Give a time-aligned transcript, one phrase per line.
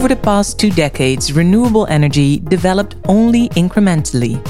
[0.00, 4.42] over the past two decades, renewable energy developed only incrementally.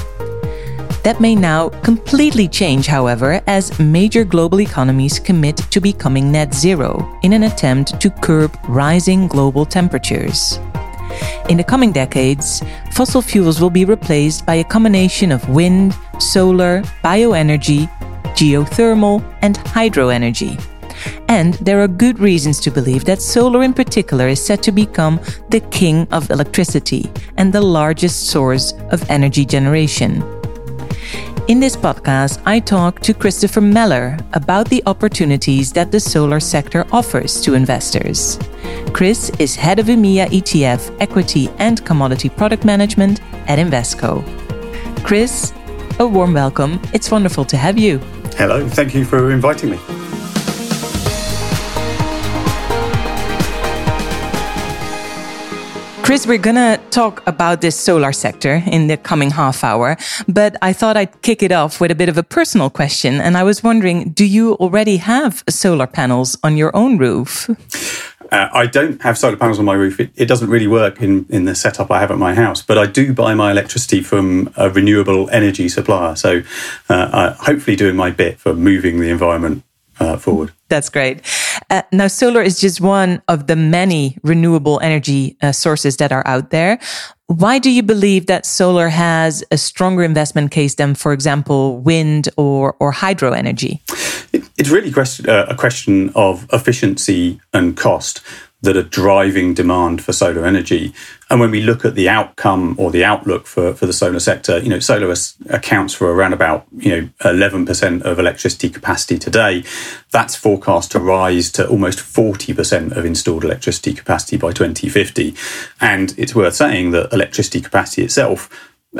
[1.03, 7.19] That may now completely change, however, as major global economies commit to becoming net zero
[7.23, 10.57] in an attempt to curb rising global temperatures.
[11.49, 12.63] In the coming decades,
[12.93, 17.89] fossil fuels will be replaced by a combination of wind, solar, bioenergy,
[18.37, 20.70] geothermal, and hydroenergy.
[21.31, 25.17] And there are good reasons to believe that solar in particular is set to become
[25.47, 30.21] the king of electricity and the largest source of energy generation.
[31.47, 36.85] In this podcast, I talk to Christopher Mellor about the opportunities that the solar sector
[36.91, 38.37] offers to investors.
[38.91, 44.21] Chris is head of EMEA ETF equity and commodity product management at Invesco.
[45.05, 45.53] Chris,
[45.97, 46.77] a warm welcome.
[46.93, 47.99] It's wonderful to have you.
[48.35, 50.00] Hello, thank you for inviting me.
[56.11, 59.95] Chris, we're going to talk about this solar sector in the coming half hour,
[60.27, 63.21] but I thought I'd kick it off with a bit of a personal question.
[63.21, 67.49] And I was wondering do you already have solar panels on your own roof?
[68.29, 70.01] Uh, I don't have solar panels on my roof.
[70.01, 72.77] It, it, doesn't really work in, in the setup I have at my house, but
[72.77, 76.17] I do buy my electricity from a renewable energy supplier.
[76.17, 76.41] So,
[76.89, 79.63] uh, hopefully, doing my bit for moving the environment
[80.01, 80.51] uh, forward.
[80.67, 81.21] That's great.
[81.69, 86.25] Uh, now, solar is just one of the many renewable energy uh, sources that are
[86.25, 86.79] out there.
[87.27, 92.29] Why do you believe that solar has a stronger investment case than, for example, wind
[92.35, 93.81] or, or hydro energy?
[94.33, 98.21] It, it's really question, uh, a question of efficiency and cost
[98.61, 100.93] that are driving demand for solar energy.
[101.29, 104.59] And when we look at the outcome or the outlook for, for the solar sector,
[104.59, 105.13] you know, solar
[105.49, 109.63] accounts for around about, you know, 11% of electricity capacity today.
[110.11, 115.35] That's forecast to rise to almost 40% of installed electricity capacity by 2050.
[115.79, 118.49] And it's worth saying that electricity capacity itself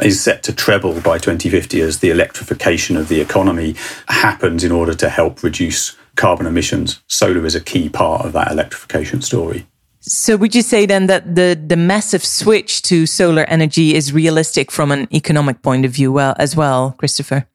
[0.01, 3.75] is set to treble by 2050 as the electrification of the economy
[4.07, 7.01] happens in order to help reduce carbon emissions.
[7.07, 9.67] Solar is a key part of that electrification story.
[10.01, 14.71] So would you say then that the, the massive switch to solar energy is realistic
[14.71, 17.47] from an economic point of view well, as well, Christopher?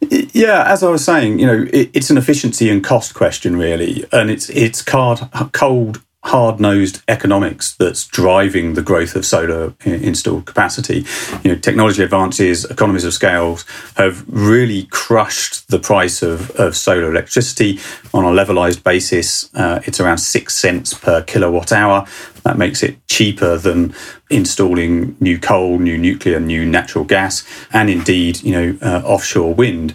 [0.00, 4.04] Yeah, as I was saying, you know, it, it's an efficiency and cost question, really,
[4.12, 5.20] and it's it's card,
[5.52, 11.04] cold hard nosed economics that's driving the growth of solar installed capacity.
[11.44, 13.58] You know, technology advances, economies of scale
[13.96, 17.78] have really crushed the price of, of solar electricity
[18.12, 19.54] on a levelized basis.
[19.54, 22.06] Uh, it's around six cents per kilowatt hour.
[22.42, 23.94] That makes it cheaper than
[24.28, 29.94] installing new coal, new nuclear, new natural gas, and indeed, you know, uh, offshore wind.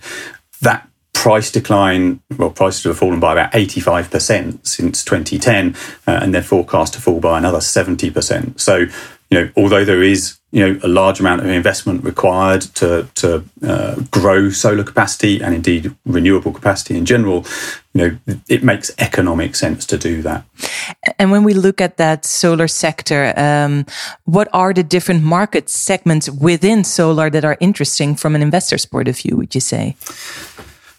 [0.61, 0.87] That
[1.21, 5.75] price decline, well, prices have fallen by about 85% since 2010,
[6.07, 8.59] uh, and they're forecast to fall by another 70%.
[8.59, 8.89] So, you
[9.29, 13.97] know, although there is, you know, a large amount of investment required to, to uh,
[14.09, 17.45] grow solar capacity and indeed renewable capacity in general,
[17.93, 20.43] you know, it makes economic sense to do that.
[21.19, 23.85] And when we look at that solar sector, um,
[24.25, 29.07] what are the different market segments within solar that are interesting from an investor's point
[29.07, 29.95] of view, would you say?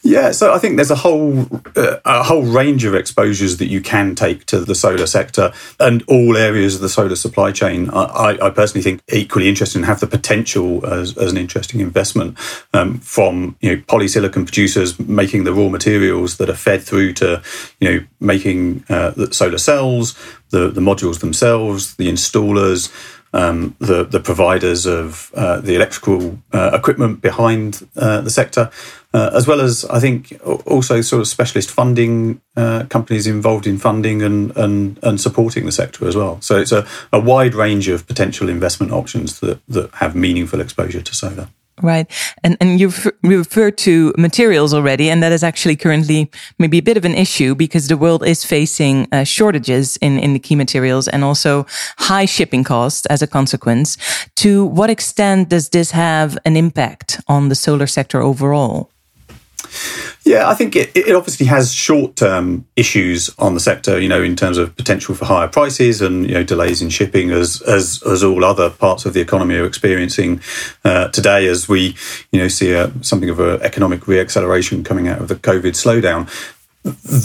[0.05, 1.47] Yeah, so I think there's a whole
[1.77, 6.03] uh, a whole range of exposures that you can take to the solar sector and
[6.09, 7.89] all areas of the solar supply chain.
[7.91, 12.37] I, I personally think equally interesting and have the potential as, as an interesting investment
[12.75, 17.41] um, from you know polysilicon producers making the raw materials that are fed through to
[17.79, 20.19] you know making uh, solar cells,
[20.51, 22.93] the the modules themselves, the installers
[23.32, 28.70] um, the the providers of uh, the electrical uh, equipment behind uh, the sector,
[29.15, 33.78] uh, as well as I think also sort of specialist funding uh, companies involved in
[33.78, 36.41] funding and, and and supporting the sector as well.
[36.41, 41.03] So it's a, a wide range of potential investment options that that have meaningful exposure
[41.03, 41.48] to solar.
[41.82, 42.09] Right.
[42.44, 46.97] And, and you've referred to materials already, and that is actually currently maybe a bit
[46.97, 51.09] of an issue because the world is facing uh, shortages in, in the key materials
[51.09, 51.66] and also
[51.98, 53.98] high shipping costs as a consequence.
[54.36, 58.91] To what extent does this have an impact on the solar sector overall?
[60.24, 64.22] Yeah, I think it, it obviously has short term issues on the sector, you know,
[64.22, 68.03] in terms of potential for higher prices and, you know, delays in shipping as, as,
[68.04, 70.41] as all other parts of the economy are experiencing
[70.84, 71.97] uh, today as we,
[72.30, 76.28] you know, see a, something of an economic reacceleration coming out of the COVID slowdown.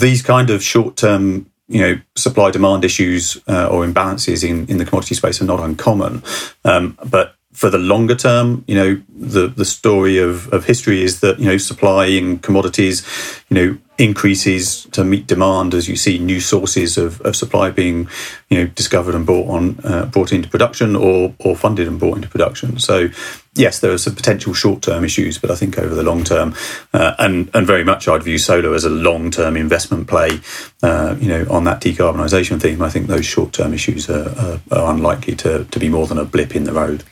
[0.00, 4.78] These kind of short term you know, supply demand issues uh, or imbalances in, in
[4.78, 6.22] the commodity space are not uncommon.
[6.64, 11.18] Um, but for the longer term, you know, the, the story of, of history is
[11.18, 13.04] that, you know, supply in commodities,
[13.48, 18.08] you know, increases to meet demand as you see new sources of, of supply being
[18.48, 22.14] you know discovered and brought on uh, brought into production or or funded and brought
[22.14, 22.78] into production.
[22.78, 23.08] So
[23.56, 26.54] yes there are some potential short-term issues but i think over the long term
[26.92, 30.38] uh, and and very much i'd view solar as a long-term investment play
[30.84, 32.80] uh, you know on that decarbonisation theme.
[32.80, 36.24] I think those short-term issues are, are, are unlikely to, to be more than a
[36.24, 37.02] blip in the road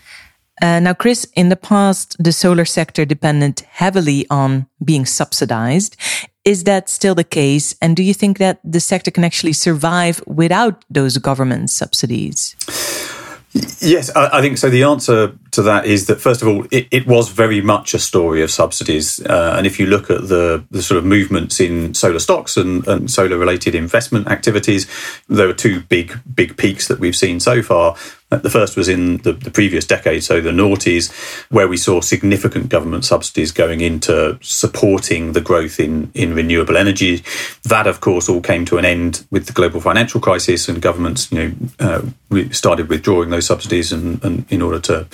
[0.63, 5.97] uh, now, Chris, in the past, the solar sector depended heavily on being subsidized.
[6.45, 7.75] Is that still the case?
[7.83, 12.57] And do you think that the sector can actually survive without those government subsidies?
[13.81, 14.69] Yes, I, I, think so.
[14.69, 17.99] The answer to that is that first of all, it, it was very much a
[17.99, 21.95] story of subsidies, uh, and if you look at the, the sort of movements in
[21.95, 24.87] solar stocks and, and solar related investment activities,
[25.29, 27.97] there are two big big peaks that we've seen so far.
[28.31, 31.13] Uh, the first was in the, the, previous decade, so the noughties,
[31.49, 37.23] where we saw significant government subsidies going into supporting the growth in, in renewable energy.
[37.63, 41.31] That, of course, all came to an end with the global financial crisis, and governments,
[41.31, 45.07] you know, uh, started withdrawing those subsidies and, and in order to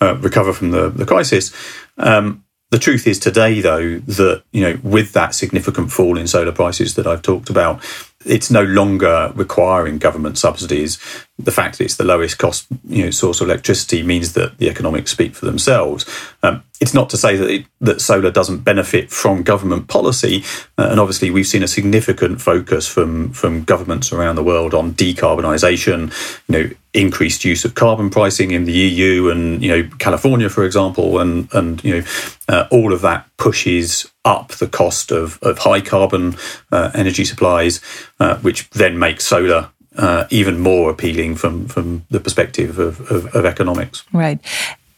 [0.00, 1.54] uh, recover from the, the crisis.
[1.98, 6.50] Um, the truth is today, though, that you know, with that significant fall in solar
[6.50, 7.84] prices that I've talked about,
[8.24, 10.98] it's no longer requiring government subsidies.
[11.38, 14.68] The fact that it's the lowest cost you know, source of electricity means that the
[14.68, 16.06] economics speak for themselves.
[16.42, 20.44] Um, it's not to say that it, that solar doesn't benefit from government policy,
[20.78, 24.92] uh, and obviously we've seen a significant focus from from governments around the world on
[24.92, 26.12] decarbonisation.
[26.48, 30.64] You know, increased use of carbon pricing in the EU and you know California, for
[30.64, 32.06] example, and and you know
[32.48, 36.36] uh, all of that pushes up the cost of, of high carbon
[36.72, 37.80] uh, energy supplies,
[38.20, 43.26] uh, which then makes solar uh, even more appealing from from the perspective of, of,
[43.34, 44.04] of, economics.
[44.12, 44.40] Right.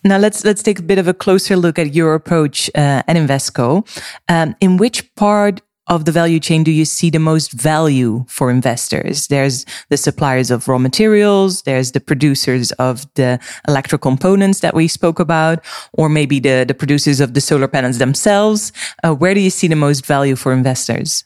[0.05, 3.17] Now let's let's take a bit of a closer look at your approach uh, at
[3.17, 3.87] Invesco.
[4.29, 8.51] Um, in which part of the value chain do you see the most value for
[8.51, 9.29] investors?
[9.29, 13.39] There's the suppliers of raw materials, there's the producers of the
[13.69, 17.99] electro components that we spoke about, or maybe the, the producers of the solar panels
[17.99, 18.73] themselves.
[19.05, 21.25] Uh, where do you see the most value for investors?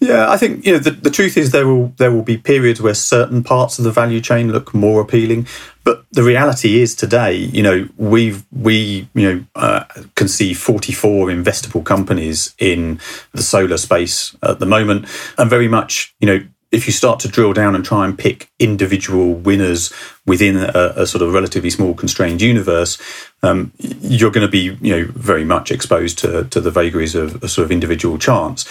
[0.00, 2.80] Yeah, I think you know the, the truth is there will there will be periods
[2.80, 5.46] where certain parts of the value chain look more appealing,
[5.84, 9.84] but the reality is today, you know, we've we you know uh,
[10.14, 13.00] can see 44 investable companies in
[13.32, 15.06] the solar space at the moment,
[15.36, 18.50] and very much you know if you start to drill down and try and pick
[18.58, 19.92] individual winners
[20.26, 23.00] within a, a sort of relatively small constrained universe,
[23.42, 27.42] um, you're going to be you know very much exposed to to the vagaries of
[27.42, 28.68] a sort of individual chance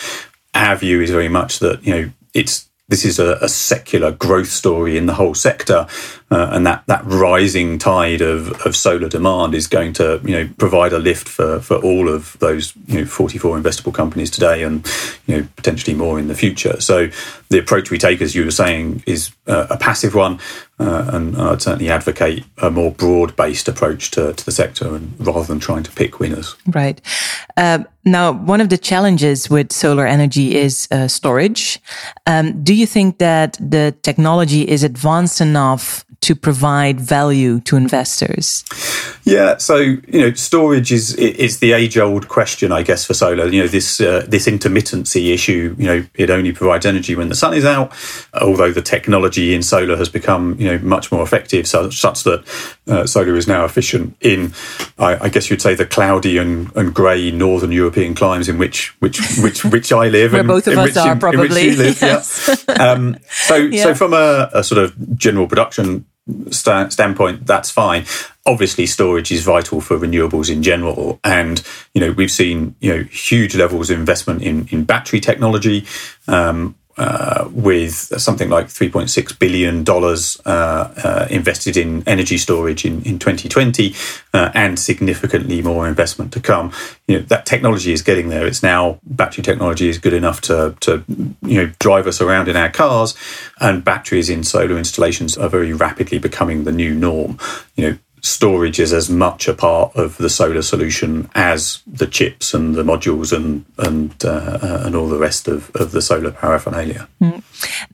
[0.57, 4.47] our view is very much that you know it's this is a, a secular growth
[4.47, 5.87] story in the whole sector,
[6.29, 10.49] uh, and that that rising tide of, of solar demand is going to you know
[10.57, 14.85] provide a lift for, for all of those you know 44 investable companies today, and
[15.25, 16.81] you know potentially more in the future.
[16.81, 17.09] So
[17.49, 20.39] the approach we take, as you were saying, is uh, a passive one,
[20.79, 25.13] uh, and I'd certainly advocate a more broad based approach to, to the sector, and
[25.19, 26.57] rather than trying to pick winners.
[26.67, 26.99] Right.
[27.55, 31.79] Um, now, one of the challenges with solar energy is uh, storage.
[32.25, 38.63] Um, do you think that the technology is advanced enough to provide value to investors?
[39.23, 43.47] Yeah, so you know, storage is is the age old question, I guess, for solar.
[43.47, 45.75] You know, this uh, this intermittency issue.
[45.77, 47.91] You know, it only provides energy when the sun is out.
[48.33, 52.43] Although the technology in solar has become you know much more effective, so, such that
[52.87, 54.53] uh, solar is now efficient in,
[54.97, 58.95] I, I, guess you'd say, the cloudy and, and grey northern European climes in which
[59.01, 60.31] which which which I live.
[60.33, 61.75] Where and, both of us are you, probably.
[61.75, 62.65] Live, yes.
[62.67, 62.73] yeah.
[62.75, 63.83] um, so yeah.
[63.83, 66.05] so from a, a sort of general production
[66.51, 68.05] st- standpoint, that's fine.
[68.45, 71.61] Obviously, storage is vital for renewables in general, and
[71.93, 75.85] you know we've seen you know huge levels of investment in in battery technology.
[76.27, 79.85] Um, uh, with something like $3.6 billion
[80.45, 83.93] uh, uh, invested in energy storage in, in 2020
[84.33, 86.71] uh, and significantly more investment to come.
[87.07, 88.47] You know, that technology is getting there.
[88.47, 91.03] It's now battery technology is good enough to, to
[91.41, 93.15] you know, drive us around in our cars
[93.59, 97.37] and batteries in solar installations are very rapidly becoming the new norm.
[97.75, 97.97] You know,
[98.27, 102.83] storage is as much a part of the solar solution as the chips and the
[102.83, 107.07] modules and and uh, uh, and all the rest of, of the solar paraphernalia.
[107.21, 107.41] Mm.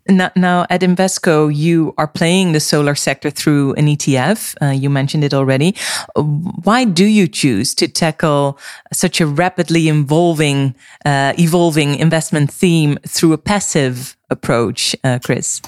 [0.10, 4.56] Now, now, at Invesco, you are playing the solar sector through an ETF.
[4.62, 5.76] Uh, you mentioned it already.
[6.16, 8.60] Why do you choose to tackle
[8.92, 10.76] such a rapidly evolving
[11.06, 15.62] uh, evolving investment theme through a passive approach, uh, Chris?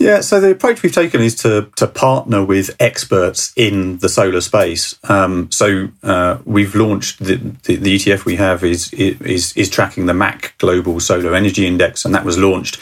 [0.00, 4.40] Yeah, so the approach we've taken is to to partner with experts in the solar
[4.40, 4.98] space.
[5.10, 10.06] Um, so uh, we've launched the, the, the ETF we have is is is tracking
[10.06, 12.80] the MAC Global Solar Energy Index, and that was launched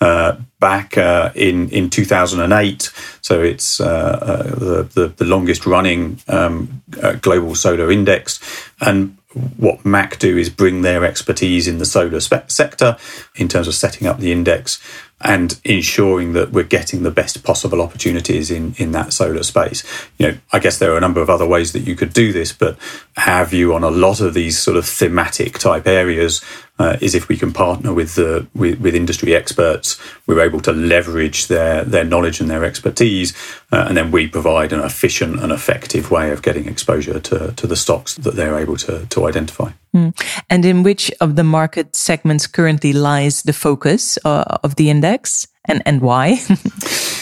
[0.00, 2.92] uh, back uh, in in 2008.
[3.20, 8.40] So it's uh, uh, the, the, the longest running um, uh, global solar index,
[8.80, 9.15] and
[9.56, 12.96] what MAC do is bring their expertise in the solar spe- sector
[13.34, 14.80] in terms of setting up the index
[15.20, 19.82] and ensuring that we're getting the best possible opportunities in, in that solar space.
[20.18, 22.32] You know, I guess there are a number of other ways that you could do
[22.32, 22.76] this, but
[23.16, 26.42] have you on a lot of these sort of thematic type areas
[26.78, 30.72] uh, is if we can partner with the with, with, industry experts, we're able to
[30.72, 33.34] leverage their their knowledge and their expertise,
[33.72, 37.66] uh, and then we provide an efficient and effective way of getting exposure to, to
[37.66, 39.70] the stocks that they're able to to identify.
[39.94, 40.12] Mm.
[40.50, 45.46] And in which of the market segments currently lies the focus uh, of the index,
[45.64, 46.38] and and why?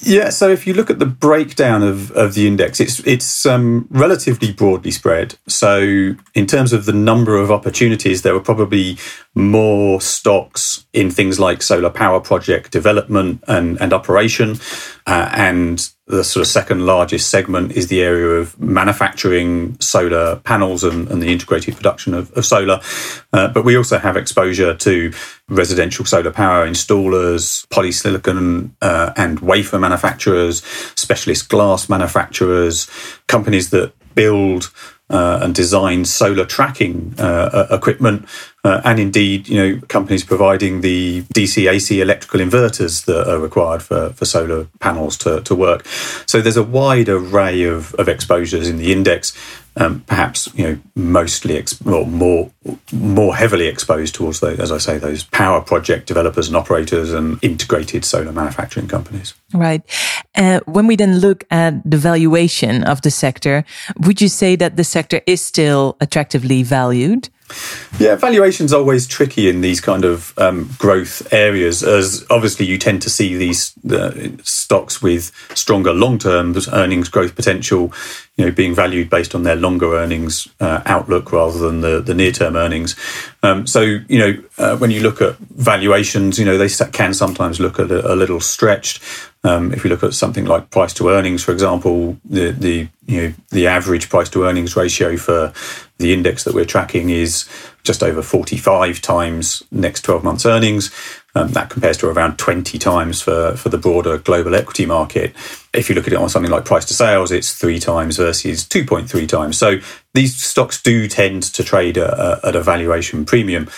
[0.00, 3.86] Yeah, so if you look at the breakdown of, of the index, it's it's um,
[3.90, 5.36] relatively broadly spread.
[5.46, 8.98] So in terms of the number of opportunities, there were probably
[9.34, 14.56] more stocks in things like solar power project development and, and operation.
[15.06, 20.82] Uh, and the sort of second largest segment is the area of manufacturing solar panels
[20.82, 22.80] and, and the integrated production of, of solar.
[23.32, 25.12] Uh, but we also have exposure to
[25.48, 30.64] residential solar power installers, polysilicon uh, and wafer manufacturers,
[30.96, 32.90] specialist glass manufacturers,
[33.28, 34.70] companies that build
[35.10, 38.26] uh, and design solar tracking uh, equipment,
[38.62, 43.82] uh, and indeed, you know, companies providing the DC AC electrical inverters that are required
[43.82, 45.84] for, for solar panels to, to work.
[46.26, 49.36] So there's a wide array of, of exposures in the index
[49.80, 52.50] um, perhaps you know mostly ex- or more
[52.92, 57.38] more heavily exposed towards those, as I say, those power project developers and operators and
[57.42, 59.34] integrated solar manufacturing companies.
[59.54, 59.82] Right.
[60.36, 63.64] Uh, when we then look at the valuation of the sector,
[64.00, 67.30] would you say that the sector is still attractively valued?
[67.98, 73.02] Yeah, valuation's always tricky in these kind of um, growth areas, as obviously you tend
[73.02, 77.92] to see these uh, stocks with stronger long-term earnings growth potential,
[78.36, 82.14] you know, being valued based on their longer earnings uh, outlook rather than the, the
[82.14, 82.96] near-term earnings.
[83.42, 87.60] Um, so, you know, uh, when you look at valuations, you know, they can sometimes
[87.60, 89.02] look a, a little stretched.
[89.42, 93.20] Um, if you look at something like price to earnings, for example, the the you
[93.20, 95.52] know the average price to earnings ratio for
[95.98, 97.48] the index that we're tracking is
[97.82, 100.90] just over 45 times next 12 months earnings.
[101.34, 105.34] Um, that compares to around 20 times for, for the broader global equity market.
[105.72, 108.64] If you look at it on something like price to sales, it's three times versus
[108.64, 109.56] 2.3 times.
[109.56, 109.78] So
[110.12, 113.68] these stocks do tend to trade at a, at a valuation premium.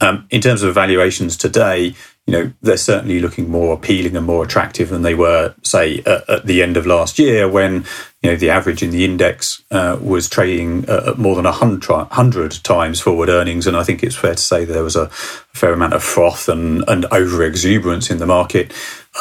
[0.00, 1.94] Um, in terms of valuations today,
[2.26, 6.28] you know, they're certainly looking more appealing and more attractive than they were, say, at,
[6.28, 7.84] at the end of last year when,
[8.22, 12.52] you know, the average in the index uh, was trading at more than 100, 100
[12.64, 13.66] times forward earnings.
[13.66, 16.82] And I think it's fair to say there was a fair amount of froth and,
[16.88, 18.72] and over exuberance in the market.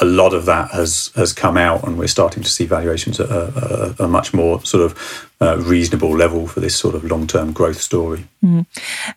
[0.02, 3.30] A lot of that has, has come out, and we're starting to see valuations at
[3.30, 7.28] a, a, a much more sort of uh, reasonable level for this sort of long
[7.28, 8.26] term growth story.
[8.44, 8.66] Mm.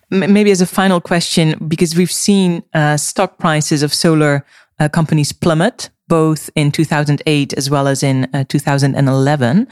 [0.09, 4.45] Maybe as a final question, because we've seen uh, stock prices of solar
[4.79, 9.67] uh, companies plummet both in 2008 as well as in uh, 2011.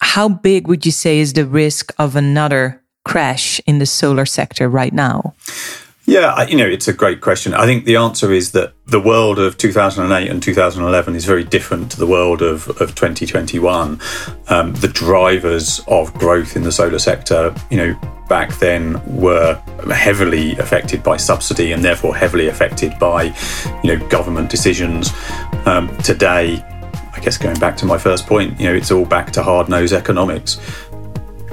[0.00, 4.68] How big would you say is the risk of another crash in the solar sector
[4.68, 5.34] right now?
[6.04, 7.54] Yeah, you know, it's a great question.
[7.54, 11.92] I think the answer is that the world of 2008 and 2011 is very different
[11.92, 14.00] to the world of, of 2021.
[14.48, 19.54] Um, the drivers of growth in the solar sector, you know, back then were
[19.94, 23.24] heavily affected by subsidy and therefore heavily affected by,
[23.84, 25.12] you know, government decisions.
[25.66, 26.56] Um, today,
[27.14, 29.68] I guess going back to my first point, you know, it's all back to hard
[29.68, 30.58] nosed economics.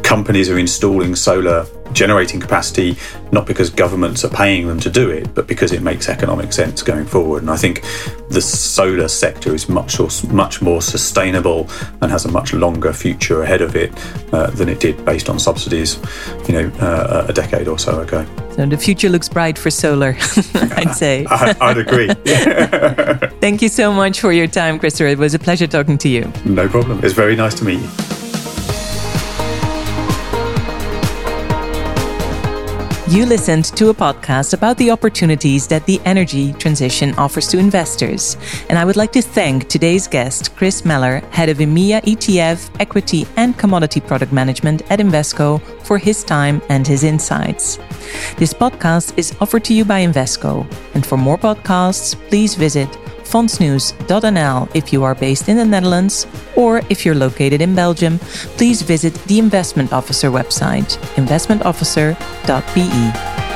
[0.01, 2.97] Companies are installing solar generating capacity,
[3.31, 6.81] not because governments are paying them to do it, but because it makes economic sense
[6.81, 7.41] going forward.
[7.43, 7.81] And I think
[8.29, 11.67] the solar sector is much much more sustainable
[12.01, 13.91] and has a much longer future ahead of it
[14.33, 15.99] uh, than it did based on subsidies,
[16.47, 18.25] you know, uh, a decade or so ago.
[18.51, 20.17] So the future looks bright for solar,
[20.53, 21.25] I'd say.
[21.29, 22.09] I, would agree.
[23.39, 25.07] Thank you so much for your time, Christopher.
[25.07, 26.31] It was a pleasure talking to you.
[26.45, 26.99] No problem.
[27.03, 28.08] It's very nice to meet you.
[33.09, 38.37] You listened to a podcast about the opportunities that the energy transition offers to investors.
[38.69, 43.25] And I would like to thank today's guest, Chris Mellor, head of EMEA ETF, equity,
[43.35, 47.77] and commodity product management at Invesco, for his time and his insights.
[48.37, 50.71] This podcast is offered to you by Invesco.
[50.93, 52.95] And for more podcasts, please visit
[53.31, 58.19] fondsnews.nl if you are based in the Netherlands, or if you're located in Belgium,
[58.57, 63.48] please visit the Investment Officer website, investmentofficer.be.